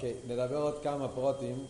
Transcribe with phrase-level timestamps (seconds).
[0.00, 1.66] אוקיי, נדבר עוד כמה פרוטים.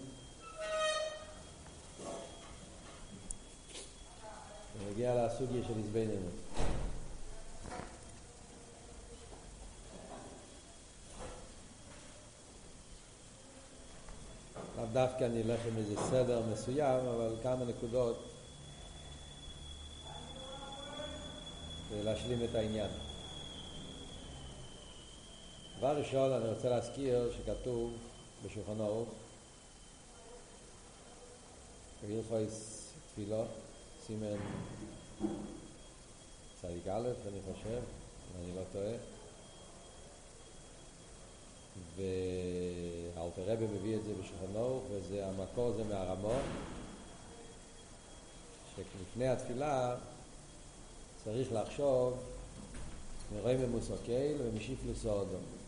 [4.91, 6.29] נגיע לסוגיה של עזבננו.
[14.77, 18.25] לאו דווקא אני אלך עם איזה סדר מסוים, אבל כמה נקודות
[22.05, 22.91] להשלים את העניין.
[25.79, 28.10] דבר ראשון אני רוצה להזכיר שכתוב
[28.47, 29.09] בשולחן ערוך
[32.03, 33.49] בהלכויס תפילות,
[34.07, 34.37] סימן
[36.63, 37.81] צדיק א', אני חושב,
[38.31, 38.93] אם אני לא טועה.
[41.97, 46.43] ואלתר רבי מביא את זה בשולחן ערוך, וזה המקור זה מהרמון,
[48.77, 49.97] שלפני התפילה
[51.25, 52.19] צריך לחשוב
[53.35, 55.60] מרוי ממוסקל ומשיף לסורדום.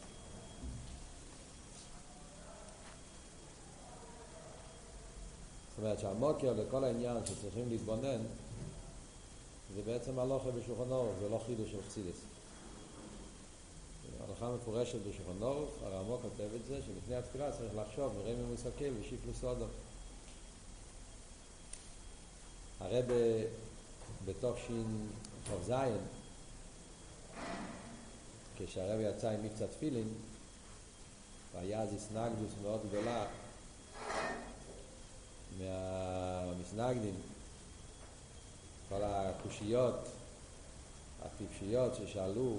[5.83, 8.23] אומרת שהמוקר לכל העניין שצריכים להתבונן
[9.75, 12.17] זה בעצם הלוכה בשולחן אורוך, זה לא חידוש של חסידס.
[14.29, 19.21] הלכה מפורשת בשולחן אורוך, הרמוק כותב את זה, שלפני התפילה צריך לחשוב מראה ממוסקל ושיף
[19.31, 19.69] לסודום.
[22.81, 23.05] הרב
[24.27, 25.09] בתוך שין
[25.49, 25.73] כ"ז,
[28.57, 30.09] כשהרב יצא עם מבצע תפילין,
[31.55, 33.27] והיה אז הסנגדוס מאוד גדולה
[35.59, 37.15] מהמסנגדים,
[38.89, 40.09] כל הקושיות
[41.23, 42.57] הטיפשיות ששאלו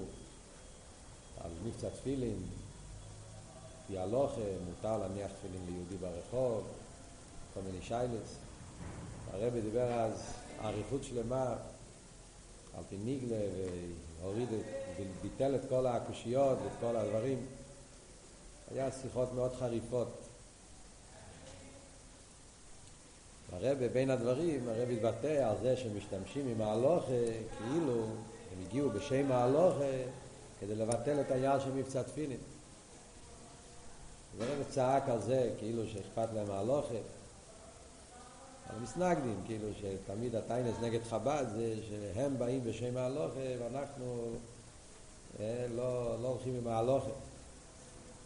[1.44, 2.38] על מבצע תפילין,
[3.88, 6.64] פי הלוכה, מותר להניח תפילין ליהודי ברחוב,
[7.54, 8.38] כל מיני שיילס.
[9.34, 11.56] הרבי דיבר אז אריכות שלמה
[12.78, 13.38] על פי ניגלה
[14.22, 14.50] והוריד,
[15.00, 17.46] וביטל את כל הקושיות ואת כל הדברים.
[18.72, 20.23] היה שיחות מאוד חריפות.
[23.64, 27.14] הרב בין הדברים, הרב התבטא על זה שמשתמשים עם ההלוכה,
[27.58, 28.04] כאילו
[28.52, 29.94] הם הגיעו בשם ההלוכה
[30.60, 32.38] כדי לבטל את העניין של מבצע תפילין.
[34.34, 36.96] אז הרב צעק על זה, כאילו שאכפת להם ההלוכה.
[38.70, 44.30] על מסנגדים, כאילו שתמיד הטיינס נגד חב"ד זה שהם באים בשם ההלוכה ואנחנו
[45.40, 47.12] אה, לא, לא הולכים עם ההלוכה.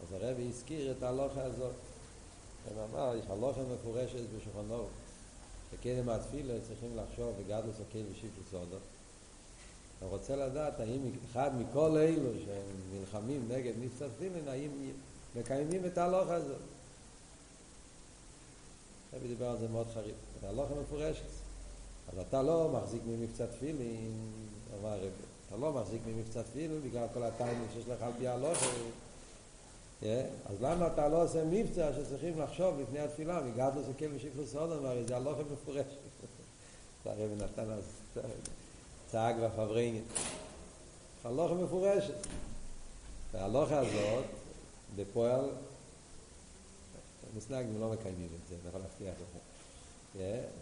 [0.02, 1.72] אז הרבי הזכיר את ההלוכה הזאת.
[2.68, 4.84] הוא אמר, יש הלוכה מפורשת בשולחן.
[5.84, 8.76] עם התפילה צריכים לחשוב בגדלוס הקל ושיפוס סודו.
[10.02, 14.70] אני רוצה לדעת האם אחד מכל אלו שהם נלחמים נגד מבצע תפילין, האם
[15.36, 16.60] מקיימים את ההלוכה הזאת.
[19.14, 20.16] רבי דיבר על זה מאוד חריף.
[20.38, 21.22] את ההלוכה מפורשת.
[22.12, 24.12] אז אתה לא מחזיק ממבצע תפילין,
[24.80, 25.06] אמר הרבי,
[25.48, 28.66] אתה לא מחזיק ממבצע תפילין בגלל כל הטיימים שיש לך על פי ההלוכה.
[30.02, 35.04] אז למה אתה לא עושה מבצע שצריכים לחשוב לפני התפילה, מגדלוס הקל ושקלו סודום, הרי
[35.04, 35.86] זה הלוכה מפורשת.
[37.04, 37.84] הרבי נתן אז
[39.10, 40.02] צעק בפברנגן.
[41.24, 42.26] הלוכה מפורשת.
[43.32, 44.24] וההלוכה הזאת,
[44.96, 45.44] בפועל,
[47.36, 49.38] מסנגדים לא מקיימים את זה, אני יכול להבטיח לכם.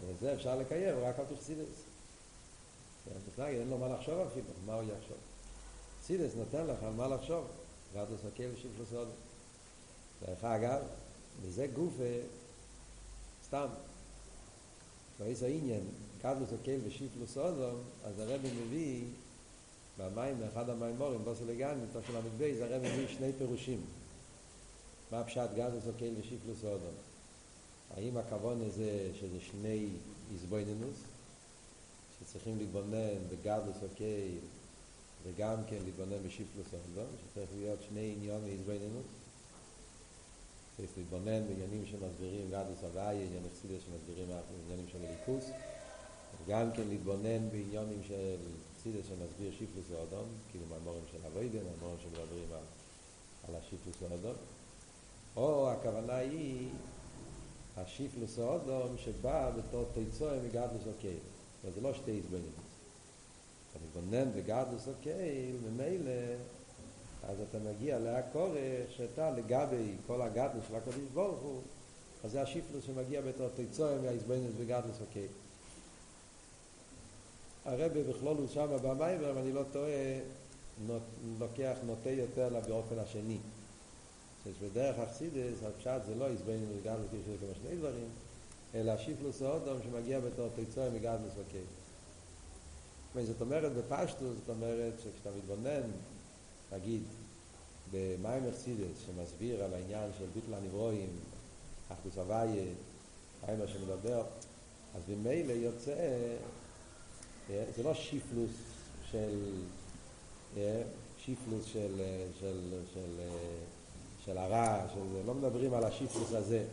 [0.07, 1.83] וזה אפשר לקיים רק על פרסידס.
[3.33, 5.17] מסנגד אין לו מה לחשוב אפילו, מה הוא יחשוב?
[6.03, 7.47] סידס נותן לך מה לחשוב.
[7.93, 9.26] גדלוס הקל ושקלו סודום.
[10.25, 10.81] דרך אגב,
[11.41, 11.93] וזה גוף
[13.45, 13.67] סתם.
[15.19, 15.83] ואיזה עניין,
[16.21, 19.03] קדלוס הקל ושיפלוס אודום, אז הרבי מביא
[19.97, 23.81] במים, באחד המימורים, בוסו לגן, מתוך של המדבי, זה הרבי מביא שני פירושים.
[25.11, 26.95] מה פשט גדלוס הקל ושיפלוס אודום?
[27.95, 29.87] האם הכוון הזה שזה שני
[30.33, 30.97] איזבוינינוס,
[32.19, 34.29] שצריכים להתבונן בגדלוס הקל
[35.23, 39.05] וגם כן להתבונן בשיפלוס אודום, שצריך להיות שני עניון איזבוינינוס?
[40.77, 44.27] צריך להתבונן בעניינים שמסבירים גדוס הוויה, עניין חסידס שמסבירים
[44.65, 45.49] עניינים של הליכוס,
[46.47, 48.35] גם כן להתבונן בעניינים של
[48.75, 52.63] חסידס שמסביר שיפלוס ואודום, כאילו מאמורים של אבוידן, מאמורים שמדברים על,
[53.47, 54.35] על השיפלוס ואודום,
[55.35, 56.69] או הכוונה היא
[57.77, 61.19] השיפלוס ואודום שבא בתור תיצוי מגדוס הקהיל,
[61.63, 62.51] אבל זה לא שתי הזבנים.
[63.71, 66.11] אתה מתבונן בגדוס הקהיל, ממילא
[67.23, 68.59] אז אתה מגיע להקורא
[68.89, 71.61] שאתה לגבי כל הגדלוס של הקדוש ברוך הוא,
[72.23, 75.27] אז זה השיפלוס שמגיע בתור תיצורים והעזבנוס בגדלוס אוקיי.
[77.65, 80.19] הרבי בכלול הוא שם במים, אם אני לא טועה,
[81.39, 83.37] לוקח, נוטה יותר באופן השני.
[84.59, 88.09] שבדרך אכסידס, הפשט זה לא עזבנוס בגדלוס יש כמו שני דברים,
[88.75, 91.63] אלא השיפלוס האודום שמגיע בתור תיצורים בגדלוס אוקיי.
[93.25, 95.81] זאת אומרת בפשטוס, זאת אומרת שכשאתה מתבונן
[96.71, 97.01] נגיד,
[97.91, 101.09] במים אכסידס, שמסביר על העניין של ביטל הנברואים,
[101.89, 102.65] אחדוס אבייה,
[103.47, 104.23] היימה שמדבר,
[104.95, 105.91] אז ממילא יוצא,
[107.49, 108.51] אה, זה לא שיפלוס
[109.11, 109.53] של,
[110.57, 110.81] אה,
[111.25, 112.01] שיפלוס של,
[112.39, 112.59] של,
[112.93, 113.21] של,
[114.25, 116.65] של הרע, של, לא מדברים על השיפלוס הזה.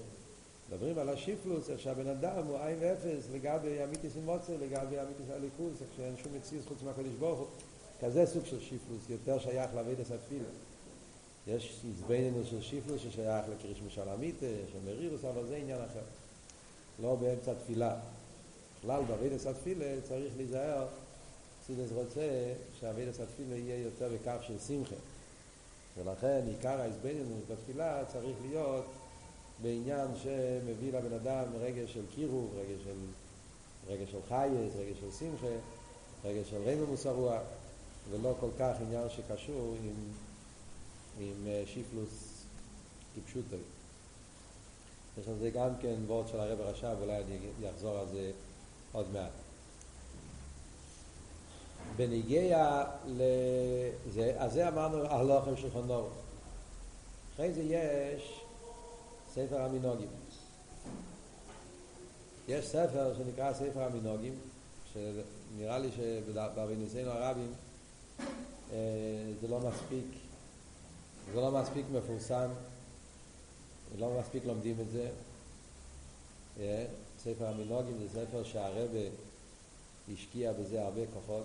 [0.70, 5.82] מדברים על השיפלוס, איך שהבן אדם הוא עין ואפס לגבי אמיתיס ומוצר, לגבי אמיתיס הליכוס,
[5.82, 7.46] איך שאין שום מציאות חוץ מהקדוש ברוך הוא.
[8.00, 10.48] כזה סוג של שיפלוס, יותר שייך לאבידס התפילה.
[11.46, 16.04] יש עזבננו של שיפלוס ששייך לקריש משל אמיתה, של מרירוס, אבל זה עניין אחר.
[17.02, 17.96] לא באמצע תפילה.
[18.78, 20.86] בכלל באבידס התפילה צריך להיזהר,
[21.66, 24.96] סידס רוצה שאבידס התפילה יהיה יותר בקו של שמחה.
[25.98, 28.84] ולכן עיקר העזבננו בתפילה צריך להיות
[29.62, 32.96] בעניין שמביא לבן אדם רגש של קירוב, רגש של,
[33.88, 35.54] רגש של חייס, רגש של שמחה,
[36.24, 37.38] רגש של רמי מוסרוע,
[38.10, 39.94] ולא כל כך עניין שקשור עם,
[41.20, 42.44] עם אה, שיפלוס
[43.16, 43.56] כפשוטו.
[45.18, 48.30] יש על זה גם כן וורד של הרב הרש"ב, אולי אני אחזור על זה
[48.92, 49.30] עוד מעט.
[51.96, 56.08] בניגיע לזה, אז זה אמרנו הלוחם של חונור.
[57.34, 58.40] אחרי זה יש
[59.34, 60.08] ספר המנהוגים.
[62.48, 64.34] יש ספר שנקרא ספר המנהוגים,
[64.92, 67.52] שנראה לי שבאביניסינו הרבים
[69.40, 70.04] זה לא מספיק,
[71.34, 72.48] זה לא מספיק מפורסם,
[73.98, 75.10] לא מספיק לומדים את זה.
[76.60, 76.86] אה,
[77.18, 79.08] ספר המנהוגים זה ספר שהרבה
[80.12, 81.44] השקיע בזה הרבה כוחות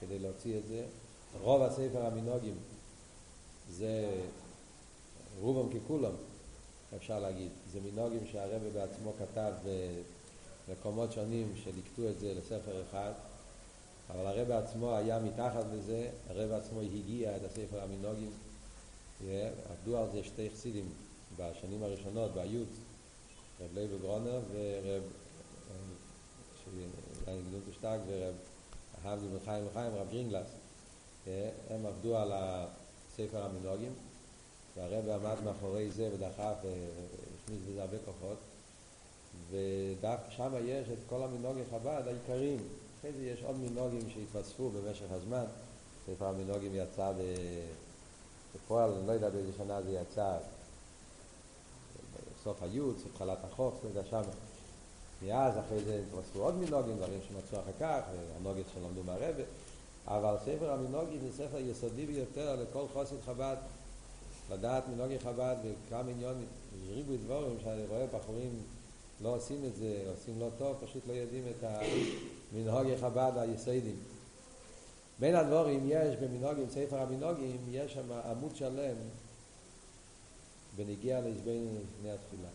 [0.00, 0.84] כדי להוציא את זה.
[1.40, 2.56] רוב הספר המנהוגים
[3.70, 4.20] זה
[5.40, 6.12] רובם ככולם
[6.96, 7.48] אפשר להגיד.
[7.72, 9.52] זה מנהוגים שהרבא בעצמו כתב
[10.68, 13.12] במקומות שונים שליקטו את זה לספר אחד,
[14.12, 18.30] אבל הרבא עצמו היה מתחת לזה, הרבא עצמו הגיע את הספר המנהוגים,
[19.70, 20.88] עבדו על זה שתי חסידים
[21.36, 22.68] בשנים הראשונות, ביוד,
[23.60, 25.02] רב לייב גרונר ורב
[27.26, 28.34] גדול תשתק ורב
[29.04, 30.48] אהבדו מחיים וחיים, רב גרינגלס,
[31.70, 33.92] הם עבדו על הספר המנהוגים.
[34.76, 38.38] והרב עמד מאחורי זה ודחף והכניס בזה הרבה כוחות
[39.50, 42.58] ודווקא שם יש את כל המנהוגי חב"ד העיקריים
[43.02, 45.44] אחרי זה יש עוד מנהוגים שהתווספו במשך הזמן.
[46.06, 47.12] ספר המנהוגים יצא
[48.54, 50.36] בפועל, אני לא יודע באיזה שנה זה יצא.
[52.40, 54.22] בסוף היוד, סוף חלת החוף, לא יודע שם.
[55.22, 59.42] מאז אחרי זה התווספו עוד מנהוגים, דברים שמצאו אחר כך, והנוגת שלמדו מהרבה.
[60.06, 63.56] אבל ספר המנהוגים זה ספר יסודי ביותר לכל חוסד חב"ד.
[64.50, 66.46] לדעת מנהוגי חב"ד וכמה עניונים,
[66.88, 68.62] ריבוי דבורים שאני רואה בחורים
[69.22, 71.64] לא עושים את זה, עושים לא טוב, פשוט לא יודעים את
[72.52, 73.96] המנהוגי חב"ד היסודים.
[75.20, 78.96] בין הדבורים יש במנהוגים, ספר המנהוגים, יש שם עמוד שלם
[80.76, 82.48] בנגיע לעזבנו לפני התפילה.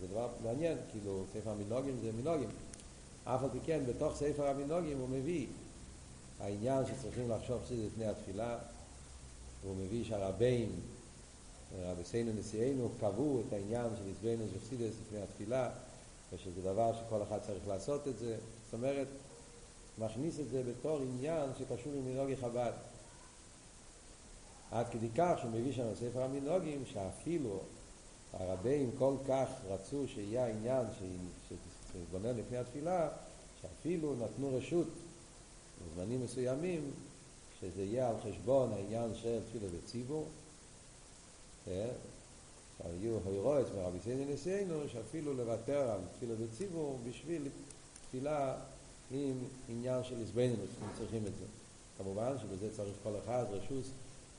[0.00, 2.48] זה דבר מעניין, כאילו ספר המנהוגים זה מנהוגים.
[3.24, 5.46] אף על פי כן, בתוך ספר המנהוגים הוא מביא
[6.40, 8.58] העניין שצריכים לחשוב שזה לפני התפילה,
[9.62, 10.80] הוא מביא שהרבים
[11.80, 15.70] רבסינו נשיאנו קבעו את העניין של עזבנו זכסידס לפני התפילה
[16.32, 18.36] ושזה דבר שכל אחד צריך לעשות את זה.
[18.64, 19.08] זאת אומרת
[19.98, 22.72] מכניס את זה בתור עניין שקשור עם מנהוגי חב"ד.
[24.70, 27.60] עד כדי כך שהוא מביא שם ספר המנהוגים שאפילו
[28.32, 30.86] הרבים כל כך רצו שיהיה העניין
[31.92, 33.08] שיתבונן לפני התפילה
[33.62, 34.88] שאפילו נתנו רשות
[35.84, 36.90] בזמנים מסוימים
[37.60, 40.28] שזה יהיה על חשבון העניין של תפילה בציבור
[41.66, 47.48] היו הוירועץ מרבי סייני נשיאנו שאפילו לוותר על תפילה בציבור בשביל
[48.08, 48.54] תפילה
[49.10, 49.38] עם
[49.68, 51.44] עניין של עזבנינוס, אם צריכים את זה.
[51.98, 53.90] כמובן שבזה צריך כל אחד רשוס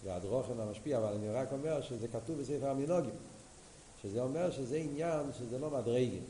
[0.03, 3.15] והדרוכן המשפיע, אבל אני רק אומר שזה כתוב בספר המינוגים,
[4.01, 6.23] שזה אומר שזה עניין שזה לא מדרגים.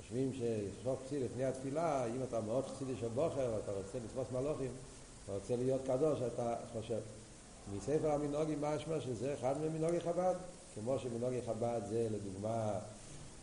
[0.00, 4.70] חושבים ששלוח חסיד לפני התפילה, אם אתה מאוד חסידי של בוחר ואתה רוצה לתפוס מלוכים,
[5.24, 6.98] אתה רוצה להיות קדוש, אתה חושב.
[7.76, 10.34] מספר המנהוגים משמע שזה אחד ממנהוגי חב"ד,
[10.74, 12.78] כמו שמנהוגי חב"ד זה לדוגמה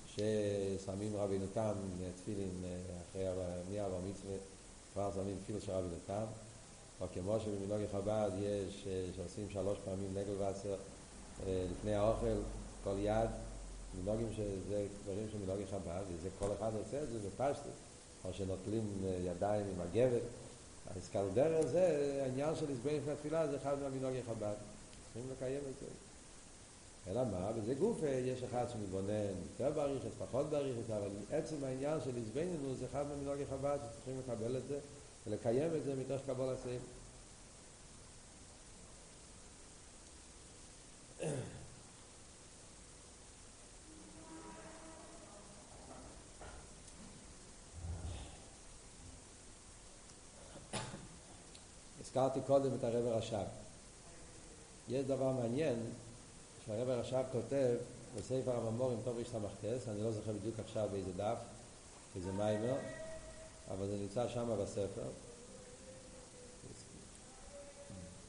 [0.07, 1.73] ששמים רבינו תם
[2.15, 2.63] תפילין
[3.09, 3.25] אחרי
[3.69, 4.35] מי אבר מצווה,
[4.93, 6.25] כבר שמים תפיל של רבינו תם,
[7.01, 10.75] או כמו שבמנהוגי חב"ד יש שעושים שלוש פעמים נגל ועשר
[11.47, 12.37] לפני האוכל,
[12.83, 13.29] כל יד,
[14.01, 17.73] מנהוגים שזה דברים של מנהוגי חב"ד, וזה כל אחד עושה את זה בפשטות,
[18.25, 20.21] או שנוטלים ידיים עם הגבת.
[20.87, 24.55] האסקלדר זה, העניין של לסבן לפני התפילה זה אחד מהמנהוגי חב"ד.
[25.13, 25.87] צריכים לקיים את זה.
[27.07, 27.51] אלא מה?
[27.51, 32.85] בזה גוף יש אחד שמתבונן יותר באריכס, פחות באריכס, אבל עצם העניין של לסבננו זה
[32.85, 34.79] אחד מהמנהוגי חב"ד שצריכים לקבל את זה
[35.27, 36.81] ולקיים את זה מתוך קבול הסעיף.
[52.17, 53.45] הזכרתי קודם את הרב הרש"ב.
[54.89, 55.75] יש דבר מעניין
[56.65, 57.75] שהרבי הרש"ב כותב
[58.17, 61.37] בספר המאמרים טוב ס"ט, אני לא זוכר בדיוק עכשיו באיזה דף,
[62.15, 62.75] איזה מאמר,
[63.71, 65.07] אבל זה נמצא שם בספר.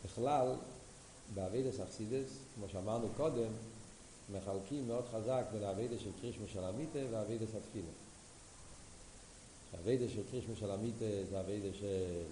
[0.05, 0.55] בכלל,
[1.35, 3.51] בעבודת החסידות, כמו שאמרנו קודם,
[4.33, 7.93] מחלקים מאוד חזק בין העבודת של קריאת שמע שעל המיטה ועבודת התפילה.
[9.73, 12.25] העבודת של קריאת שמע שעל המיטה זה העבודת של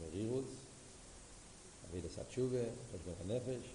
[0.00, 0.46] מרירוס,
[1.90, 3.74] אבידס התשובה, חשבון הנפש,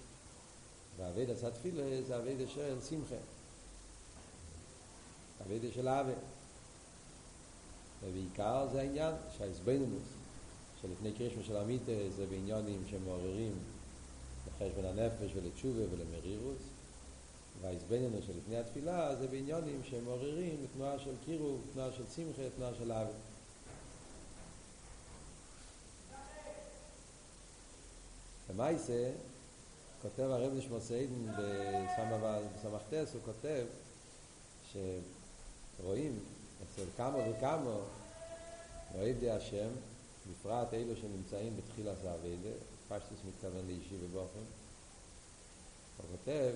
[0.96, 3.14] והאבידס התפילה זה אבידס של שמחה,
[5.46, 6.12] אבידס של אהבה.
[8.04, 10.08] ובעיקר זה העניין שהעזבנינוס
[10.82, 13.52] שלפני קרישמה של המיטה זה בעניונים שמעוררים
[14.46, 16.62] לחשבון הנפש ולתשובה ולמרירוס
[17.60, 23.29] והעזבנינוס שלפני התפילה זה בעניונים שמעוררים לתנועה של קירוב, תנועה של שמחה, תנועה של אהבה.
[28.50, 29.10] במייסה
[30.02, 31.26] כותב הרב נשמע סיידן
[32.56, 33.66] בסמכתס, הוא כותב
[34.72, 36.18] שרואים
[36.62, 37.76] אצל כמה וכמה
[38.94, 39.68] אוהבי השם,
[40.30, 42.50] בפרט אלו שנמצאים בתחילת האביידה,
[42.88, 44.40] פשטוס מתכוון לאישי ובאופן,
[45.96, 46.52] הוא כותב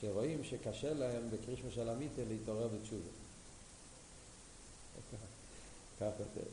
[0.00, 3.10] שרואים שקשה להם בקרישמה של המיטה להתעורר בתשובה.
[6.00, 6.46] כך כותב,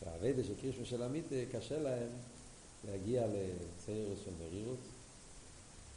[0.00, 2.08] שהאביידה של קרישמה של המיטה קשה להם
[2.90, 4.78] להגיע לציירוס של מרירוס,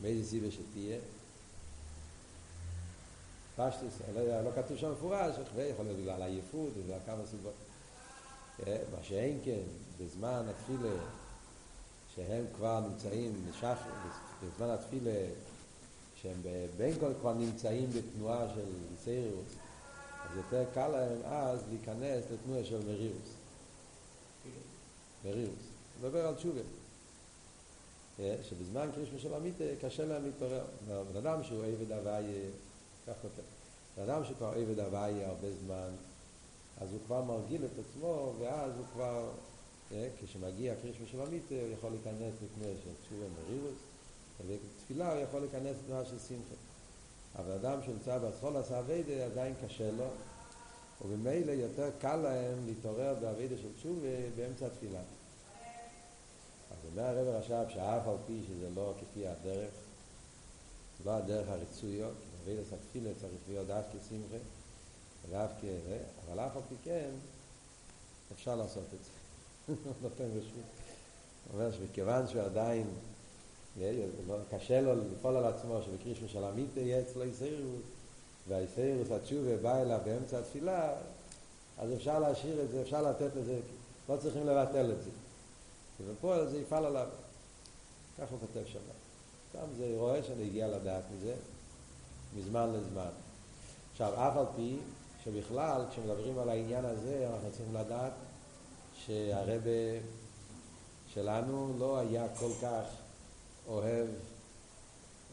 [0.01, 0.97] מאיזה סיבה שתהיה.
[3.55, 7.53] פשטוס, לא, לא כתוב שם מפורש, יכול להיות בגלל עייפות, בגלל כמה סיבות.
[8.65, 9.61] מה שאין כן,
[9.99, 10.95] בזמן התפילה,
[12.15, 13.77] שהם כבר נמצאים, בשח,
[14.43, 15.25] בזמן התפילה,
[16.21, 16.41] שהם
[16.77, 18.65] בין כל כבר נמצאים בתנועה של
[19.03, 19.53] סיירוס,
[20.23, 23.29] אז יותר קל להם אז להיכנס לתנועה של מרירוס.
[25.25, 25.67] מרירוס.
[25.99, 26.61] מדבר על תשובה.
[28.19, 30.63] שבזמן קרישמה של המיטה קשה להם להתעורר.
[30.87, 32.49] בן אדם שהוא עבד הוויה,
[33.07, 33.41] כך כותב,
[33.97, 35.89] בן אדם שכבר עבד הוויה הרבה זמן,
[36.81, 39.29] אז הוא כבר מרגיל את עצמו, ואז הוא כבר,
[40.21, 43.79] כשמגיע קרישמה של המיטה, הוא יכול להיכנס לתנועה של תשובה מרירוס,
[44.41, 46.55] ובתפילה הוא יכול להיכנס לתנועה של שמחה.
[47.35, 50.07] אבל אדם שנמצא בסחול עשה אביידה, עדיין קשה לו,
[51.05, 54.99] ובמילא יותר קל להם להתעורר באביידה של תשובה באמצע התפילה.
[56.91, 59.71] אומר הרב רש"ב שאף על פי שזה לא כפי הדרך,
[61.05, 64.43] לא הדרך הרצויות, כי בבידס התפילה צריך להיות דווקא שמחה,
[65.31, 65.67] דווקא,
[66.27, 67.09] אבל אף על פי כן
[68.33, 69.73] אפשר לעשות את זה.
[70.01, 70.51] נותן רשות.
[71.51, 72.87] הוא אומר שמכיוון שהוא עדיין
[74.51, 77.81] קשה לו לפעול על עצמו שבקרישמה של המיטה יהיה אצלו איסאירוס
[78.47, 80.93] והאיסאירוס התשובה בא אליו באמצע התפילה
[81.77, 83.59] אז אפשר להשאיר את זה, אפשר לתת לזה,
[84.09, 85.09] לא צריכים לבטל את זה.
[85.99, 87.07] ובפועל זה יפעל עליו.
[88.17, 88.79] כך הוא כותב שם.
[89.55, 91.35] גם זה רואה שאני הגיע לדעת מזה
[92.37, 93.09] מזמן לזמן.
[93.91, 94.77] עכשיו, אף על פי
[95.23, 98.13] שבכלל, כשמדברים על העניין הזה, אנחנו צריכים לדעת
[99.05, 99.99] שהרבה
[101.13, 102.83] שלנו לא היה כל כך
[103.67, 104.07] אוהב,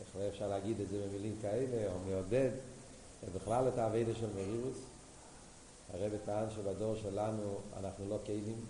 [0.01, 2.51] איך אפשר להגיד את זה במילים כאלה, או מעודד,
[3.35, 4.79] בכלל את העבודה של מרירות.
[5.93, 8.65] הרב טען שבדור שלנו אנחנו לא כלים,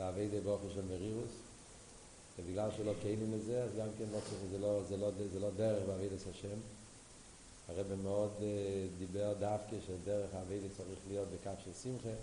[0.00, 1.32] לעבודה באופן של מרירות,
[2.38, 5.50] ובגלל שלא כלים לזה, אז גם כן לא צריך, זה לא, זה לא, זה לא
[5.56, 6.58] דרך בעבודת השם.
[7.68, 8.42] הרב מאוד אה,
[8.98, 12.14] דיבר דווקא שדרך העבודה צריך להיות בקו של שמחה.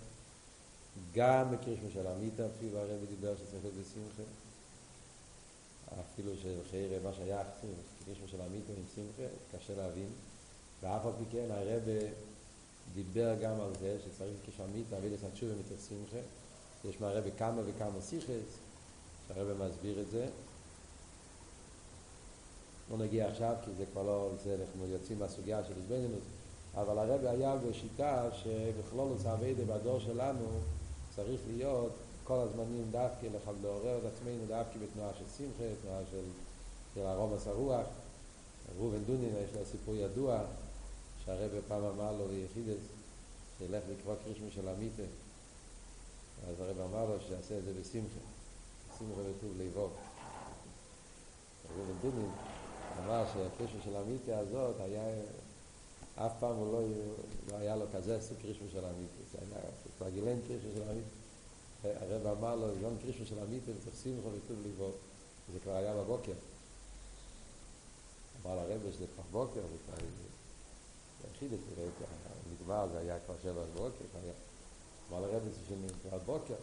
[1.14, 4.30] גם בקרישמה של המיטה אפילו הרב דיבר שצריך להיות בשמחה.
[6.02, 7.44] אפילו שחייר מה שהיה
[8.06, 10.10] קרישמה של המיטה עם שמחה, קשה להבין.
[10.82, 11.84] ואף על פי כן הרב
[12.94, 16.24] דיבר גם על זה שצריך כשהמיטה אביידס התשובה מתוך שמחה.
[16.86, 18.58] יש מהרבה כמה וכמה שיחס,
[19.28, 20.28] שהרבה מסביר את זה.
[22.92, 26.24] לא נגיע עכשיו, כי זה כבר לא, זה אנחנו יוצאים מהסוגיה של הזבנינוס,
[26.76, 30.46] אבל הרבה היה בשיטה שבכלולוס האביידה בדור שלנו
[31.16, 31.92] צריך להיות
[32.24, 33.28] כל הזמנים דווקא
[33.62, 36.24] לעורר את עצמנו דווקא בתנועה של שמחה, תנועה של,
[36.96, 37.88] של ארומס הרוח.
[38.80, 40.40] ראובן דונין יש לו סיפור ידוע
[41.26, 42.84] שהרבה פעם אמר לו ליחידס
[43.58, 45.04] שילך לקרוא קרישמי של המיטה
[46.50, 48.20] אז הרב אמר לו שיעשה את זה בשמחה,
[48.98, 49.90] שמחה וטוב ליבו.
[51.78, 52.32] רובן דונין
[53.06, 55.04] אמר שהקשר של המיטה הזאת היה,
[56.16, 56.82] אף פעם הוא לא,
[57.52, 59.64] לא היה לו כזה סוג קרישמה של המיטה, זה היה
[59.98, 61.18] כבר גילן קרישמה של המיטה.
[61.84, 64.92] הרב אמר לו, יום קרישמה של המיטה וצריך שמחה וטוב ליבו,
[65.54, 66.34] זה כבר היה בבוקר.
[68.46, 70.06] אמר לרבי שזה פח בוקר, וכבר
[71.24, 71.88] היחיד תראה,
[72.54, 74.06] נגמר, זה היה כבר שבע בוקר,
[75.12, 76.56] אמר לרבי שזה נקרא בוקר,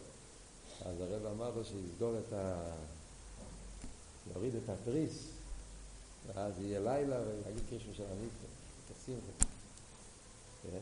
[0.85, 2.71] אז הרב אמר לו שיסגור את ה...
[4.33, 5.29] יוריד את התריס,
[6.27, 8.49] ואז יהיה לילה ויגיד קשר של המקווה,
[8.93, 9.45] תשים את זה.
[10.63, 10.79] כן.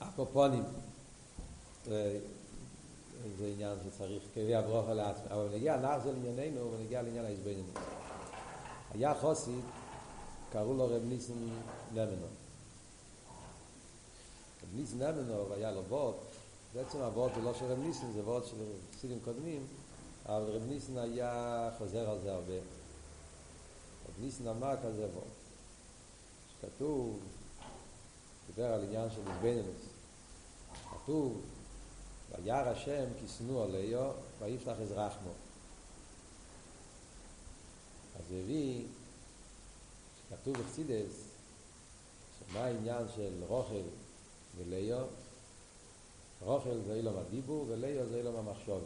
[0.00, 0.64] הקופונים,
[3.38, 7.72] זה עניין שצריך כבי הברוכה לעצמי, אבל נגיע נחזור לענייננו ונגיע לעניין ההסביננו.
[8.90, 9.64] היה חוסית,
[10.52, 11.34] קראו לו רב ניסן
[11.92, 12.26] נמנו.
[14.76, 16.14] רב ניסן נמנו היה לו וורט,
[16.74, 18.56] בעצם הוורט זה לא של רב ניסן, זה וורט של
[19.00, 19.66] סידים קודמים,
[20.26, 22.54] אבל רב ניסן היה חוזר על זה הרבה.
[24.08, 25.26] רב ניסן אמר כזה וורט,
[26.52, 27.20] שכתוב,
[28.46, 29.82] דיבר על עניין של הסביננוס,
[30.90, 31.40] כתוב,
[32.44, 35.30] וירא השם כי שנוא עליו ויפתח את רחמו.
[38.18, 38.84] אז הוא הביא,
[40.28, 41.28] שכתוב בחסידס,
[42.38, 43.82] שמה העניין של רוכל
[44.58, 45.04] וליו,
[46.40, 48.82] רוכל זה אילום הדיבור וליו זה אילום המחשובת.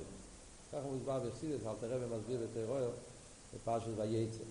[0.73, 2.89] ככה מוסבר בחסידס, אל תראה ומסביר בטרור
[3.55, 4.45] בפרשת וייצא.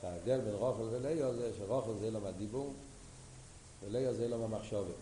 [0.00, 2.72] שההבדל בין רוכל וליו זה שרוכל זה אילום הדיבור
[3.84, 4.94] וליו זה אילום המחשובת.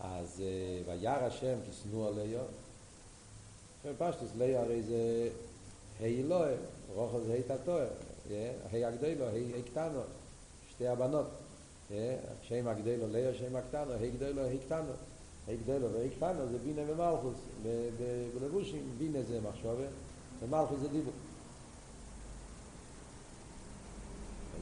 [0.00, 0.42] אז
[0.86, 2.40] וירא השם כי שנוא עליו
[3.98, 5.28] פשטוס ליו הרי זה
[6.00, 6.48] היי אלוה,
[6.94, 7.88] רוכל זה היי תתואר,
[8.70, 10.00] היי הגדלו, היי קטנו,
[10.70, 11.26] שתי הבנות,
[12.42, 14.92] שם הגדלו ליו, שם הקטנו, היי גדלו, היי קטנו,
[15.46, 17.36] היי גדלו והיי קטנו זה בינה ומלכוס,
[18.40, 19.86] בלבושים בינה זה מחשובה,
[20.42, 21.12] ומלכוס זה דיבור.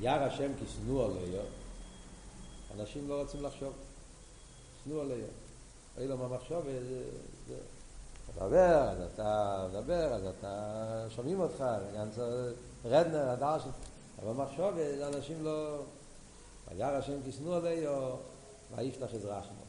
[0.00, 1.44] וירא השם כי שנוא עליו,
[2.80, 3.72] אנשים לא רוצים לחשוב.
[4.84, 5.20] שנוא עליהם.
[5.98, 6.64] אילו מה מחשוב,
[8.34, 11.64] אתה מדבר, אז אתה מדבר, אז אתה שומעים אותך,
[12.84, 13.70] רדנר, הדר של...
[14.22, 15.82] אבל מחשוב, אנשים לא...
[16.76, 18.16] וירא השם תשנוא עליו,
[18.76, 19.62] ויפתח את רחמו.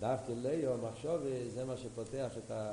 [0.00, 1.20] דווקא ליו, מחשוב,
[1.54, 2.72] זה מה שפותח את ה...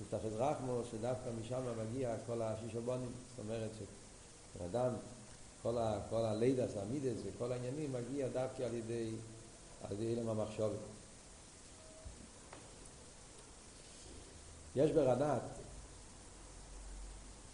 [0.00, 3.70] יפתח את רחמו, שדווקא משם מגיע כל השישובונים, זאת אומרת
[4.58, 4.94] שבן
[5.62, 9.10] כל, ה, כל הלידס, המידס וכל העניינים מגיע דווקא על ידי
[9.82, 10.78] על ידי אילם המחשובת.
[14.76, 15.42] יש ברנת,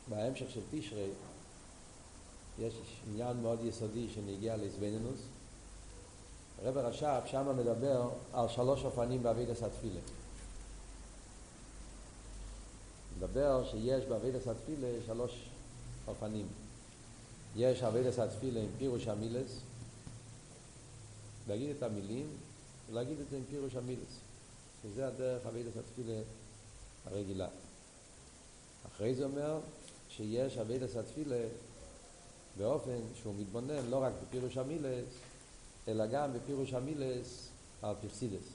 [0.08, 1.10] בהמשך של תשרי,
[2.58, 2.74] יש
[3.08, 5.20] עניין מאוד יסודי שנגיע לעזבנינוס.
[6.62, 10.00] הרב הרש"פ שם מדבר על שלוש אופנים באבידס התפילה.
[13.18, 15.48] מדבר שיש בעבודת התפילה שלוש
[16.08, 16.46] אופנים.
[17.56, 19.60] יש עבודת התפילה עם פירוש המילות,
[21.48, 22.26] להגיד את המילים
[22.90, 24.20] ולהגיד את זה עם פירוש המילות
[24.82, 26.20] שזה הדרך עבודת התפילה
[27.06, 27.48] הרגילה
[28.86, 29.60] אחרי זה אומר
[30.08, 31.44] שיש עבודת התפילה
[32.58, 35.08] באופן שהוא מתבונן לא רק בפירוש המילות
[35.88, 37.48] אלא גם בפירוש המילות
[37.82, 38.46] על פי חסידות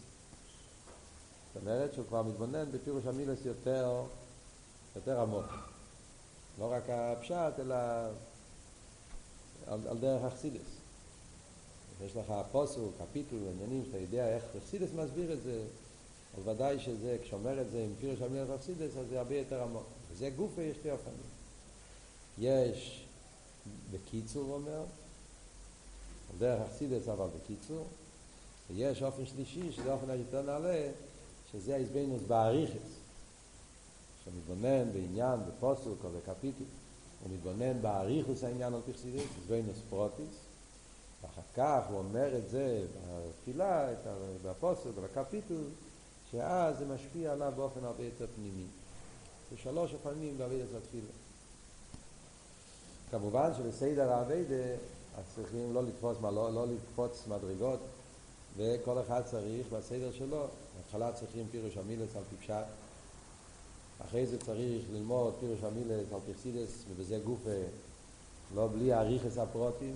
[1.54, 4.04] זאת אומרת שהוא כבר מתבונן בפירוש המילס יותר
[4.96, 5.46] יותר עמוק
[6.60, 7.76] לא רק הפשט אלא
[9.68, 10.78] על, על דרך אכסידס
[12.06, 15.62] יש לך פוסוק, קפיטול, עניינים שאתה יודע איך אכסידס מסביר את זה,
[16.38, 19.84] אז ודאי שזה, כשאומר את זה עם פירוש המילך אכסידס, אז זה הרבה יותר עמוק.
[20.12, 21.16] וזה גופה יש שתי אופנים.
[22.38, 23.07] יש
[23.92, 24.84] בקיצור, אומר,
[26.38, 27.88] דרך אכסידס אבל בקיצור,
[28.70, 30.90] ויש אופן שלישי, שזה אופן היותר נעלה,
[31.52, 32.98] שזה ההתבוננות באריכות,
[34.26, 36.68] שמתבונן בעניין, בפסוק או בקפיטול,
[37.24, 40.36] הוא מתבונן באריכות העניין על פי חסידות, התבוננות פרטית,
[41.22, 42.86] ואחר כך הוא אומר את זה
[43.30, 43.90] בתפילה,
[44.46, 45.64] בפסוק, בקפיטול,
[46.32, 48.66] שאז זה משפיע עליו באופן הרבה יותר פנימי.
[49.52, 51.27] זה שלוש אופנים בעבודת התפילה.
[53.12, 54.64] כמובן שבסדר העבודה
[55.18, 57.80] אז צריכים לא לתפוס, לא, לא לקפוץ מדרגות
[58.58, 62.66] וכל אחד צריך בסדר שלו, בהתחלה צריכים פירוש המילס על טיפשט
[64.06, 67.50] אחרי זה צריך ללמוד פירוש המילס על פרסידס ובזה גופה
[68.56, 69.96] לא בלי אריכס הפרוטים.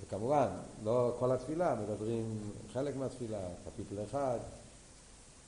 [0.00, 0.48] וכמובן,
[0.84, 4.38] לא כל התפילה, מדברים חלק מהתפילה, קפיטל אחד,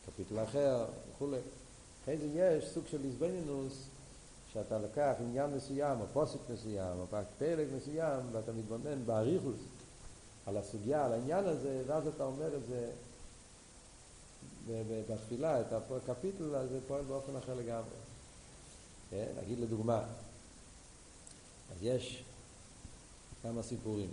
[0.06, 1.38] קפיטל אחר וכולי.
[2.02, 3.72] אחרי זה יש סוג של איזבנינוס,
[4.52, 7.06] שאתה לקח עניין מסוים, או פוסק מסוים, או
[7.38, 9.60] פרק מסוים, ואתה מתבונן באריכוס
[10.46, 12.90] על הסוגיה, על העניין הזה, ואז אתה אומר את זה
[15.08, 15.72] בתפילה, את
[16.08, 17.90] הקפיטל, אז זה פועל באופן אחר לגמרי.
[19.10, 19.26] כן?
[19.42, 20.02] נגיד לדוגמה,
[21.72, 22.24] אז יש
[23.42, 24.10] כמה סיפורים.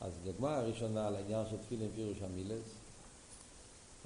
[0.00, 2.75] אז דוגמה הראשונה על העניין של תפילין פירוש המילס,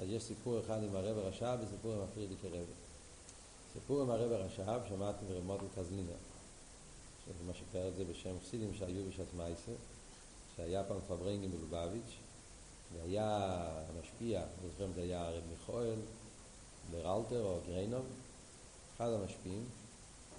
[0.00, 2.66] אז יש סיפור אחד עם הרב הרש"ב וסיפור עם הפרידיקי רב.
[3.72, 6.16] סיפור עם הרב הרש"ב שמעתי מרמוטל קזלינר,
[7.24, 9.72] שמה שפר את זה בשם חסידים שהיו בשעת מייסר,
[10.56, 12.16] שהיה פעם פברנגי מלובביץ',
[12.94, 13.28] והיה
[13.88, 15.98] המשפיע, אני זוכר אם זה היה הרב מיכואל,
[16.90, 18.06] ברלטר או גריינוב,
[18.96, 19.64] אחד המשפיעים,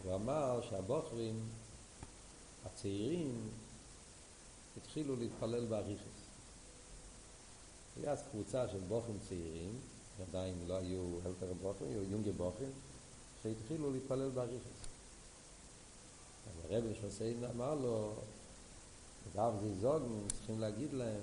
[0.03, 1.49] הוא אמר שהבוחרים
[2.65, 3.49] הצעירים
[4.77, 6.10] התחילו להתפלל באריכס.
[8.03, 9.79] היה אז קבוצה של בוחרים צעירים,
[10.17, 12.71] שעדיין לא היו אלתר בוחרים, היו יונגי בוחרים,
[13.43, 14.81] שהתחילו להתפלל באריכס.
[16.69, 18.13] הרב שמסעידן אמר לו,
[19.35, 21.21] אגב זיזוגן צריכים להגיד להם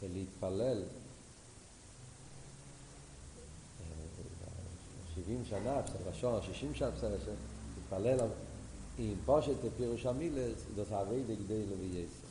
[0.00, 0.82] שלהתפלל
[5.14, 7.16] 70 שנה, בסדר לשון, 60 שנה, בסדר,
[7.76, 8.18] להתפלל
[8.98, 12.21] עם פושט פירוש המילס, זאת אבי דגדי לוי יסר.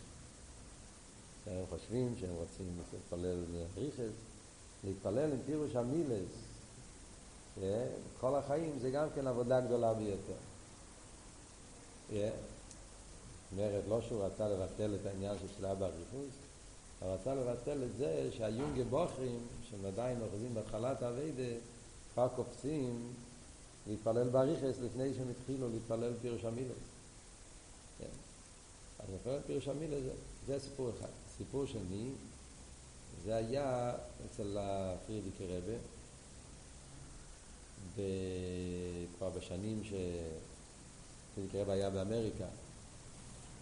[1.59, 3.43] הם חושבים שהם רוצים להתפלל
[3.75, 4.13] בריחס,
[4.83, 6.31] להתפלל עם פירוש המילס,
[8.19, 10.33] כל החיים זה גם כן עבודה גדולה ביותר.
[13.51, 16.33] אומרת, לא שהוא רצה לבטל את העניין של שלה באריכוס,
[16.99, 21.59] הוא רצה לבטל את זה שהיונגי בוחרים, שהם עדיין אוחזים בהתחלת האביידה,
[22.13, 23.13] כבר קופצים
[23.87, 26.77] להתפלל באריכס לפני שהם התחילו להתפלל פירוש המילס.
[27.99, 28.05] כן.
[28.99, 30.03] אז להתפלל פירוש המילס
[30.47, 31.20] זה סיפור אחד.
[31.41, 32.09] סיפור שני,
[33.23, 33.93] זה היה
[34.25, 35.77] אצל הפרידיקי רבה,
[39.17, 42.45] כבר בשנים שפרידיקי רבה היה באמריקה,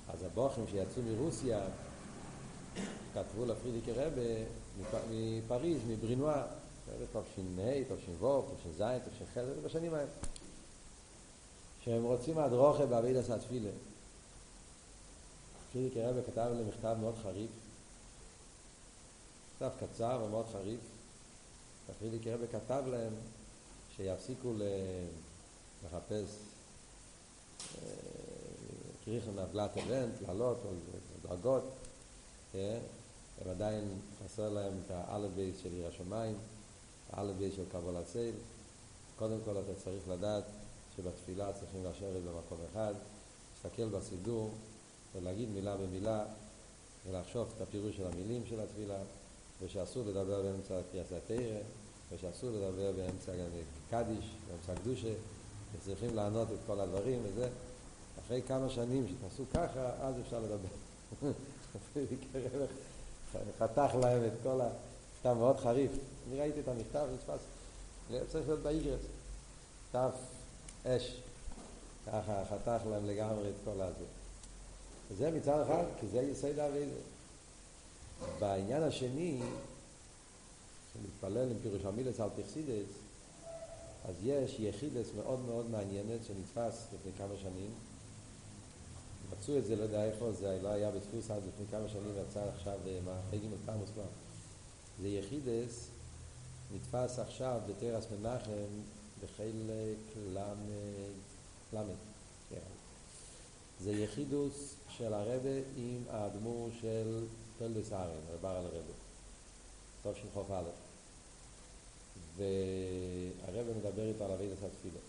[0.10, 1.62] אז הבוחרים שיצאו מרוסיה
[3.14, 4.46] כתבו לפרידיקי רבה
[5.12, 6.46] מפריז, מברינואר,
[7.12, 7.22] תש"ה,
[7.96, 10.10] תש"ו, תש"ז, תש"ח, בשנים האלה.
[11.86, 13.70] שהם רוצים הדרוכה בעבידת התפילה.
[15.74, 17.50] פרידיקי רבה כתב להם מכתב מאוד חריף,
[19.62, 20.80] מכתב קצר ומאוד חריף.
[22.00, 23.14] פרידיקי רבה כתב להם
[23.96, 24.54] שיפסיקו
[25.86, 26.38] לחפש
[29.06, 30.70] קריכן נבלת אבנט, לעלות או
[31.30, 31.64] דרגות,
[32.54, 36.38] הם עדיין חסר להם את האלף בית של יראת שמיים,
[37.12, 38.36] האלף בית של קבלת עול.
[39.16, 40.44] קודם כל אתה צריך לדעת
[40.96, 42.94] שבתפילה צריכים לשבת במקום אחד,
[43.54, 44.52] להסתכל בסידור
[45.16, 46.26] ולהגיד מילה במילה
[47.08, 48.98] ולחשוב את הפירוש של המילים של התפילה
[49.62, 51.60] ושאסור לדבר באמצע קריאת התורה
[52.12, 53.32] ושאסור לדבר באמצע
[53.90, 55.14] קדיש, באמצע קדושה
[55.76, 57.50] וצריכים לענות את כל הדברים וזה
[58.26, 60.70] אחרי כמה שנים שתעשו ככה, אז אפשר לדבר.
[63.60, 64.70] חתך להם את כל ה...
[65.20, 65.92] מכתב מאוד חריף.
[66.28, 67.42] אני ראיתי את המכתב, נתפס.
[68.28, 69.02] צריך להיות באיגרס.
[69.88, 70.10] מכתב
[70.86, 71.22] אש.
[72.08, 74.06] ככה חתך להם לגמרי את כל הזה.
[75.18, 76.92] זה מצד אחד, כי זה יסוד האבידה.
[78.40, 79.42] בעניין השני,
[81.04, 82.90] להתפלל עם פירוש המילס על פרסידס,
[84.06, 87.72] אז יש יחידס מאוד מאוד מעניינת שנתפס לפני כמה שנים.
[89.32, 92.44] מצאו את זה, לא יודע איפה, זה לא היה בדפוס עד לפני כמה שנים, יצא
[92.56, 94.04] עכשיו בחגים אלפמוס כבר.
[95.02, 95.88] זה יחידס,
[96.76, 98.52] נתפס עכשיו בתרס מנחם
[99.24, 100.18] בחלק
[101.74, 101.78] ל',
[102.50, 102.58] כן.
[103.80, 107.26] זה יחידוס של הרבה עם האדמו"ר של
[107.60, 108.94] פלדס ארן, רבר על הרבה.
[110.04, 110.70] טוב חוף א'.
[112.36, 115.00] והרבה מדבר איתו על אבידס התפילה.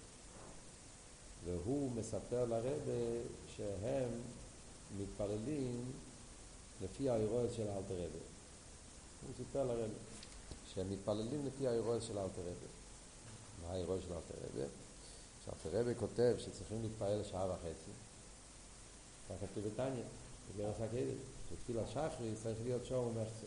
[1.44, 3.20] והוא מספר לרבה
[3.56, 4.08] שהם
[4.98, 5.92] מתפללים
[6.82, 8.24] לפי האירועס של אלתר רבה.
[9.26, 9.94] הוא סיפר לרבה
[10.74, 12.68] שהם מתפללים לפי האירועס של אלתר רבה.
[13.62, 14.66] מה האירועס של אלתר רבה?
[15.44, 17.90] שאלתר רבה כותב שצריכים להתפלל שעה וחצי.
[19.28, 20.04] ככה כתוב בתניא,
[20.54, 21.12] בגלל הקהילה.
[21.50, 23.46] שתפילה שחרי צריך להיות שור ומחצה.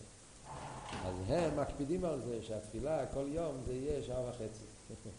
[1.06, 4.64] אז הם מקפידים על זה שהתפילה כל יום זה יהיה שעה וחצי.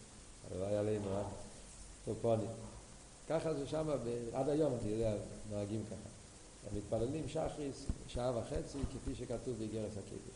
[0.51, 1.23] הלוואי עלינו, אה?
[2.05, 2.49] טופונים.
[3.29, 3.89] ככה זה שם,
[4.33, 5.13] עד היום אני יודע,
[5.49, 6.09] נוהגים ככה.
[6.71, 10.35] הם מתפללים שחריס שעה וחצי, כפי שכתוב באיגרס הקדש.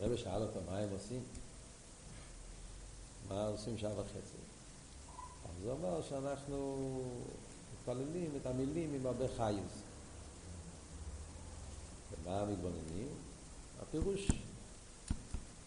[0.00, 1.22] הרב שאל אותו מה הם עושים?
[3.28, 4.38] מה עושים שעה וחצי?
[5.44, 7.00] אז הוא אמר שאנחנו
[7.74, 9.83] מתפללים את המילים עם הרבה חיוס.
[12.12, 13.08] ומה מתבוננים?
[13.82, 14.30] הפירוש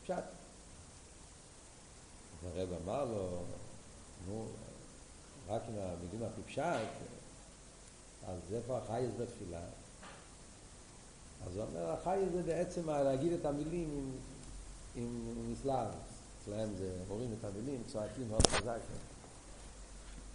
[0.03, 0.23] פשט.
[2.43, 3.43] הרב אמר לו,
[4.27, 4.47] נו,
[5.47, 6.87] רק עם המילים הפיפשט,
[8.27, 9.61] אז איפה החייס בתפילה?
[11.47, 14.11] אז הוא אומר, החייס זה בעצם להגיד את המילים עם,
[14.95, 15.87] עם, עם מסלב.
[16.47, 18.79] אצלהם זה, אומרים את המילים, צועקים מאוד חזק.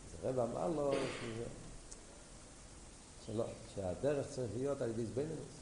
[0.07, 1.45] אז הרב אמר לו שזה,
[3.27, 5.62] שלא, שהדרך צריך להיות על ידי זבנינוס.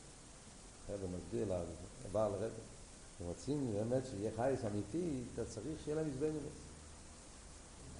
[0.91, 1.47] הרב מסביר
[2.05, 2.51] לבעל הרב.
[3.27, 6.43] רוצים באמת שיהיה חייס אמיתי, אתה צריך שיהיה להם הזבנינוס.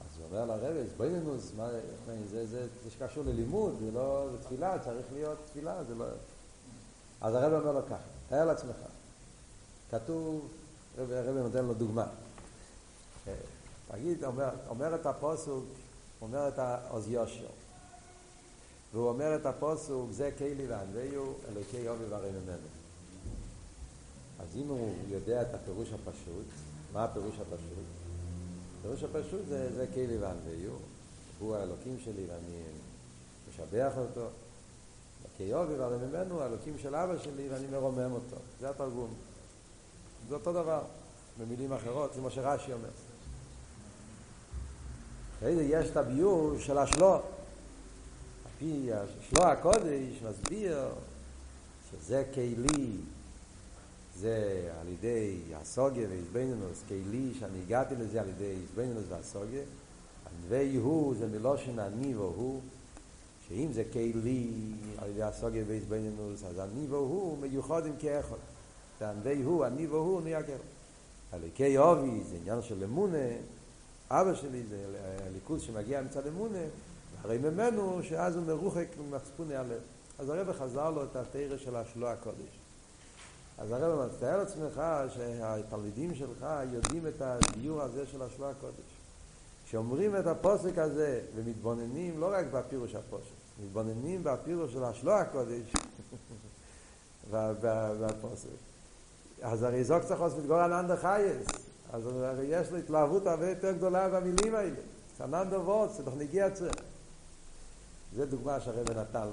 [0.01, 0.77] אז הוא אומר לרב,
[2.31, 6.05] זה, זה שקשור ללימוד, זה לא, זה תפילה, צריך להיות תפילה, זה לא...
[7.21, 7.97] אז הרב אומר לו ככה,
[8.29, 8.77] תאר לעצמך,
[9.91, 10.49] כתוב,
[10.99, 12.07] הרב נותן לו דוגמה.
[13.29, 13.35] אה,
[13.89, 15.65] תגיד, אומר, אומר את הפוסוק,
[16.23, 17.47] אומר את העוז יושר.
[18.93, 22.69] והוא אומר את הפוסוק, זה קיילי וענוויו, אלוקי יובי והרי ממנו.
[24.41, 26.47] אז אם הוא יודע את הפירוש הפשוט,
[26.93, 27.85] מה הפירוש הפשוט?
[28.79, 30.73] הפירוש הפשוט זה, זה קיילי וענוויו,
[31.39, 32.63] הוא האלוקים שלי ואני
[33.49, 34.27] משבח אותו.
[35.37, 38.37] כיובי והרי ממנו האלוקים של אבא שלי ואני מרומם אותו.
[38.61, 39.15] זה התרגום.
[40.29, 40.83] זה אותו דבר,
[41.41, 42.89] במילים אחרות, זה מה שרש"י אומר.
[45.39, 47.21] אחרי זה יש את הביור של השלו.
[48.61, 50.89] פי השלו הקודש מסביר
[51.91, 52.97] שזה כלי,
[54.17, 59.63] זה על ידי הסוגיה והסבנינוס, כלי שאני הגעתי לזה על ידי הסבנינוס והסוגיה.
[60.27, 62.61] ענבי הוא זה מלושן הניבו הוא,
[63.49, 64.51] שאם זה כלי
[64.99, 68.37] על ידי הסוגיה והסבנינוס, אז הניבו הוא מיוחדים כאחד.
[69.01, 70.65] וענבי הוא, הניבו הוא נהיה כאחד.
[71.33, 73.29] הליקי אובי זה עניין של אמונה,
[74.11, 74.85] אבא שלי זה
[75.35, 76.65] ליכוז שמגיע מצד אמונה,
[77.25, 79.81] הרי ממנו שאז הוא מרוחק ממצפוני הלב.
[80.19, 82.59] אז הרב חזר לו את התרא של השלו הקודש.
[83.59, 84.83] אז הרב מצטער לעצמך
[85.15, 89.01] שהתלמידים שלך יודעים את הדיור הזה של השלו הקודש.
[89.67, 95.73] כשאומרים את הפוסק הזה ומתבוננים לא רק בפירוש הפוסק, מתבוננים בפירוש של השלו הקודש
[97.31, 98.49] והפוסק.
[99.43, 101.47] אז הרי זוג צריך לעשות אנדה חייס.
[101.93, 104.77] אז הרי יש לו התלהבות הרבה יותר גדולה במילים האלה.
[105.19, 106.75] סנן דובוס, זה נגיע אצלך.
[108.15, 109.29] זה דוגמה שהרבא נתן.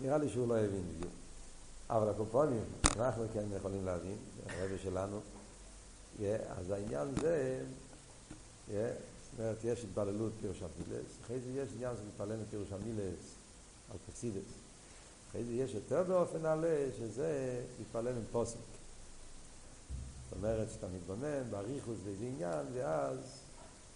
[0.00, 1.12] נראה לי שהוא לא הבין בדיוק.
[1.90, 2.64] אבל הקופונים,
[2.96, 5.20] אנחנו כן יכולים להבין, הרבא שלנו.
[6.48, 7.64] אז העניין זה,
[8.68, 8.78] זאת
[9.38, 13.34] אומרת, יש התבללות פירוש המילס, אחרי זה יש עניין של מתפלל מפירוש המילס
[13.90, 14.52] על פסידס.
[15.30, 18.56] אחרי זה יש יותר באופן נעלה, שזה להתפלל עם פוסק.
[20.28, 23.18] זאת אומרת שאתה מתבונן באריכוס באיזה עניין, ואז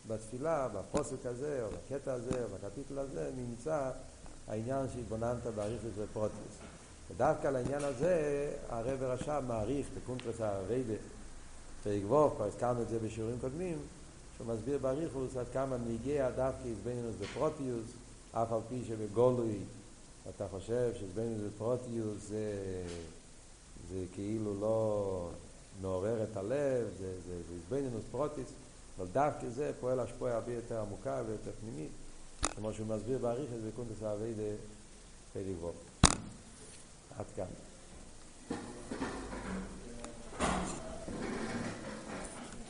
[0.06, 3.90] בתפילה, בפוסק הזה, או בקטע הזה, או בקפיטל הזה, נמצא
[4.48, 6.56] העניין של התבוננות באריכות ופרטיות.
[7.10, 10.94] ודווקא לעניין הזה, הרבי רש"ב מאריך בקונטרס העבודה,
[11.82, 13.78] פרק כבר הזכרנו את זה בשיעורים קודמים,
[14.36, 17.86] שהוא מסביר באריכות עד כמה נוגע דווקא התבוננות בפרטיות,
[18.32, 19.58] אף על פי שבגלוי
[20.28, 22.52] אתה חושב שהתבוננות בפרוטיוס זה,
[23.90, 25.28] זה כאילו לא
[25.82, 28.48] מעורר את הלב, זה התבוננות פרטיות,
[28.98, 31.90] אבל דווקא זה פועל השפעה הרבה יותר עמוקה ויותר פנימית,
[32.56, 34.42] כמו שהוא מסביר בעריך את זה קונטס אבי דה
[37.18, 37.46] עד כאן.